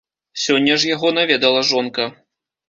[0.43, 2.09] Сёння ж яго наведала жонка.